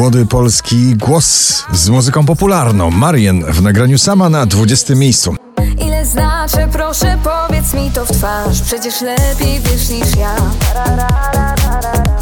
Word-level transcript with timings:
Młody 0.00 0.26
polski 0.26 0.96
głos 0.96 1.62
z 1.72 1.88
muzyką 1.88 2.26
popularną. 2.26 2.90
Marien 2.90 3.44
w 3.44 3.62
nagraniu 3.62 3.98
sama 3.98 4.28
na 4.28 4.46
20 4.46 4.94
miejscu. 4.94 5.36
Ile 5.86 6.06
znaczy, 6.06 6.68
proszę 6.72 7.18
powiedz 7.24 7.74
mi 7.74 7.90
to 7.90 8.04
w 8.06 8.12
twarz 8.12 8.62
Przecież 8.62 9.00
lepiej 9.00 9.60
wiesz 9.60 9.88
niż 9.88 10.16
ja 10.16 10.36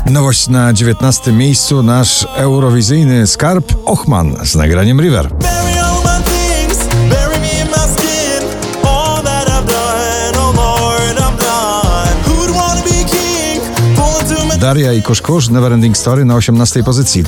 Nowość 0.06 0.48
na 0.48 0.72
19 0.72 1.32
miejscu 1.32 1.82
nasz 1.82 2.26
eurowizyjny 2.36 3.26
skarb 3.26 3.72
Ochman 3.84 4.36
z 4.46 4.54
nagraniem 4.54 5.00
River. 5.00 5.30
Oh 8.82 9.22
Daria 14.60 14.92
i 14.92 15.02
Kuszkusz 15.02 15.48
Neverending 15.48 15.96
Story 15.96 16.24
na 16.24 16.34
18 16.36 16.82
pozycji. 16.82 17.24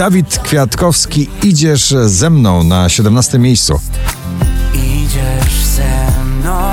Dawid 0.00 0.38
Kwiatkowski 0.38 1.28
Idziesz 1.42 1.94
ze 2.04 2.30
mną 2.30 2.64
na 2.64 2.88
17 2.88 3.38
miejscu. 3.38 3.80
Idziesz 4.74 5.64
ze 5.64 6.24
mną, 6.24 6.72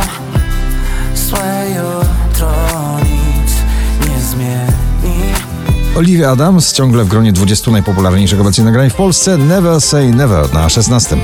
złe 1.16 1.66
jutro 1.70 2.52
nic 3.00 3.52
nie 4.10 4.20
zmieni. 4.22 5.34
Olivia 5.96 6.32
Adams 6.32 6.74
ciągle 6.74 7.04
w 7.04 7.08
gronie 7.08 7.32
20 7.32 7.72
najpopularniejszych 7.72 8.42
obecnie 8.42 8.64
nagrań 8.64 8.90
w 8.90 8.96
Polsce 8.96 9.38
Never 9.38 9.82
Say 9.82 10.12
Never 10.12 10.54
na 10.54 10.70
16. 10.70 11.18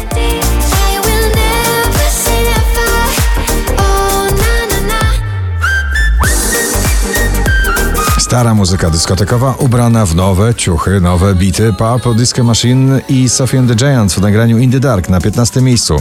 Stara 8.33 8.53
muzyka 8.53 8.89
dyskotekowa 8.89 9.55
ubrana 9.59 10.05
w 10.05 10.15
nowe 10.15 10.53
ciuchy, 10.53 11.01
nowe 11.01 11.35
bity 11.35 11.73
Purple 11.73 12.15
Disco 12.15 12.43
Machine 12.43 13.01
i 13.09 13.29
Sophie 13.29 13.59
and 13.59 13.69
the 13.69 13.75
Giants 13.75 14.15
w 14.15 14.21
nagraniu 14.21 14.57
In 14.57 14.71
the 14.71 14.79
Dark 14.79 15.09
na 15.09 15.21
15 15.21 15.61
miejscu. 15.61 15.95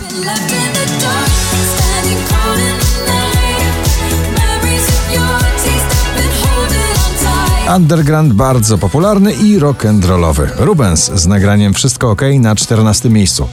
Underground 7.77 8.33
bardzo 8.33 8.79
popularny 8.79 9.33
i 9.33 9.59
rock'n'rollowy. 9.59 10.49
Rubens 10.57 11.11
z 11.15 11.27
nagraniem 11.27 11.75
Wszystko 11.75 12.11
OK 12.11 12.23
na 12.41 12.57
14 12.57 13.11
miejscu. 13.11 13.49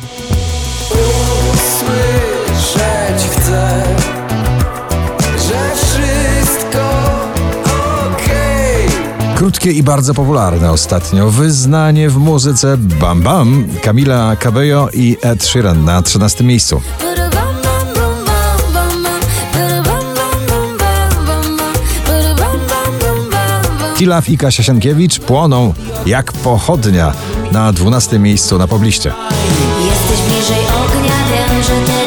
Krótkie 9.40 9.72
i 9.72 9.84
bardzo 9.84 10.14
popularne 10.14 10.72
ostatnio 10.72 11.30
wyznanie 11.30 12.10
w 12.10 12.18
muzyce 12.18 12.78
Bam 12.78 13.22
Bam 13.22 13.68
Camila 13.82 14.36
Cabello 14.36 14.90
i 14.94 15.18
Ed 15.22 15.44
Sheeran 15.44 15.86
na 15.86 16.02
13 16.02 16.44
miejscu. 16.44 16.82
Tilaf 23.98 24.30
i 24.30 24.38
Kasia 24.38 24.64
Sienkiewicz 24.64 25.20
płoną 25.20 25.74
jak 26.06 26.34
pochodnia 26.34 27.14
na 27.52 27.74
12 27.74 28.20
miejscu 28.20 28.58
na 28.58 28.68
pobliście. 28.68 29.14
Jesteś 29.86 30.26
bliżej 30.28 30.66
ognia, 30.66 31.16
wiem, 31.32 31.64
że 31.64 31.99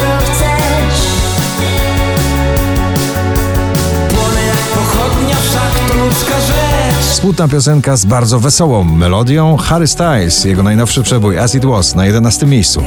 Smutna 7.22 7.48
piosenka 7.48 7.96
z 7.96 8.04
bardzo 8.04 8.40
wesołą 8.40 8.84
melodią 8.84 9.56
Harry 9.56 9.86
Styles, 9.86 10.44
jego 10.44 10.62
najnowszy 10.62 11.02
przebój 11.02 11.38
As 11.38 11.54
It 11.54 11.64
Was 11.64 11.94
na 11.94 12.06
11 12.06 12.46
miejscu. 12.46 12.82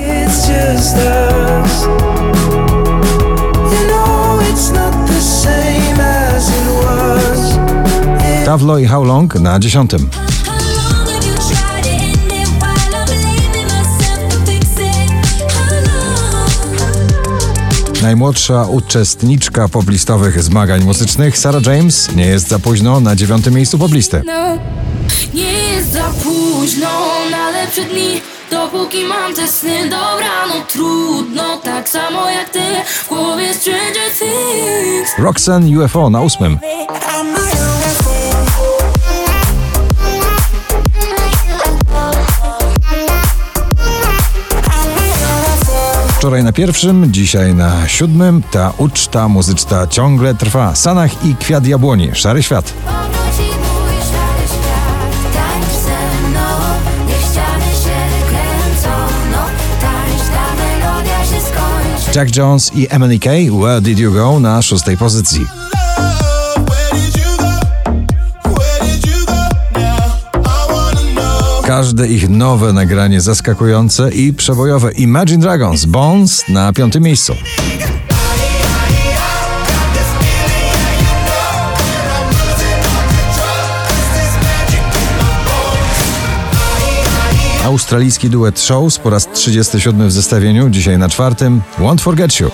Tavlo 8.45 8.77
i 8.77 8.85
How 8.85 9.03
Long 9.03 9.35
na 9.35 9.59
10. 9.59 9.91
Najmłodsza 18.05 18.65
uczestniczka 18.65 19.67
poblistowych 19.69 20.43
zmagań 20.43 20.83
muzycznych 20.83 21.37
Sarah 21.37 21.65
James 21.65 22.15
nie 22.15 22.25
jest 22.25 22.47
za 22.47 22.59
późno 22.59 22.99
na 22.99 23.15
9 23.15 23.45
miejscu 23.45 23.77
poblisty. 23.77 24.21
No, 24.25 24.57
nie 25.33 25.53
jest 25.53 25.91
za 25.91 26.03
późno 26.23 26.87
na 27.31 27.49
lepsze 27.49 27.83
dni 27.83 28.21
Dopóki 28.51 29.05
mam 29.05 29.35
te 29.35 29.47
sny, 29.47 29.83
dobra, 29.83 30.47
no 30.47 30.53
trudno 30.67 31.57
Tak 31.57 31.89
samo 31.89 32.29
jak 32.29 32.49
ty, 32.49 32.59
w 32.87 33.09
głowie 33.09 33.53
Stranger 33.53 34.11
Things 34.19 35.17
Roxanne 35.17 35.79
UFO 35.79 36.09
na 36.09 36.21
8. 36.21 36.59
pierwszym, 46.55 47.13
dzisiaj 47.13 47.55
na 47.55 47.87
siódmym. 47.87 48.43
Ta 48.51 48.73
uczta 48.77 49.27
muzyczna 49.27 49.87
ciągle 49.87 50.35
trwa. 50.35 50.75
Sanach 50.75 51.25
i 51.25 51.35
Kwiat 51.35 51.67
Jabłoni. 51.67 52.09
Szary 52.13 52.43
Świat. 52.43 52.73
No, 52.85 52.91
Jack 62.15 62.35
Jones 62.37 62.71
i 62.75 62.87
MNK 62.99 63.25
Where 63.61 63.81
Did 63.81 63.99
You 63.99 64.11
Go 64.13 64.39
na 64.39 64.61
szóstej 64.61 64.97
pozycji. 64.97 65.64
Każde 71.65 72.07
ich 72.07 72.29
nowe 72.29 72.73
nagranie 72.73 73.21
zaskakujące 73.21 74.11
i 74.11 74.33
przebojowe. 74.33 74.91
Imagine 74.91 75.41
Dragons 75.41 75.85
Bones 75.85 76.49
na 76.49 76.73
piątym 76.73 77.03
miejscu. 77.03 77.35
Australijski 87.65 88.29
duet 88.29 88.59
Shows 88.59 88.99
po 88.99 89.09
raz 89.09 89.27
37 89.33 90.07
w 90.07 90.11
zestawieniu, 90.11 90.69
dzisiaj 90.69 90.97
na 90.97 91.09
czwartym 91.09 91.61
Won't 91.79 92.01
Forget 92.01 92.39
You. 92.39 92.51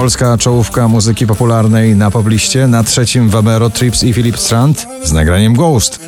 Polska 0.00 0.38
czołówka 0.38 0.88
muzyki 0.88 1.26
popularnej 1.26 1.96
na 1.96 2.10
pobliście, 2.10 2.66
na 2.66 2.84
trzecim 2.84 3.28
Wamero, 3.28 3.70
Trips 3.70 4.02
i 4.02 4.12
Filip 4.12 4.38
Strand 4.38 4.86
z 5.04 5.12
nagraniem 5.12 5.54
Ghost. 5.54 6.00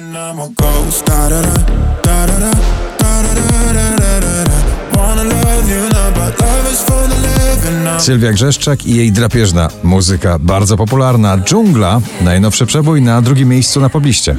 Sylwia 7.99 8.33
Grzeszczak 8.33 8.87
i 8.87 8.97
jej 8.97 9.13
drapieżna 9.13 9.69
muzyka 9.83 10.39
bardzo 10.39 10.77
popularna. 10.77 11.39
Dżungla, 11.39 12.01
najnowszy 12.21 12.67
przebój 12.67 13.03
na 13.03 13.23
drugim 13.23 13.49
miejscu 13.49 13.81
na 13.81 13.89
pobliście. 13.89 14.37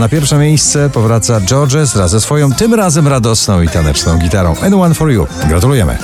Na 0.00 0.08
pierwsze 0.08 0.38
miejsce 0.38 0.90
powraca 0.90 1.40
Georges 1.40 1.94
wraz 1.94 2.10
ze 2.10 2.20
swoją 2.20 2.52
tym 2.52 2.74
razem 2.74 3.08
radosną 3.08 3.62
i 3.62 3.68
taneczną 3.68 4.18
gitarą. 4.18 4.54
Anyone 4.62 4.94
for 4.94 5.10
You. 5.10 5.26
Gratulujemy. 5.48 5.98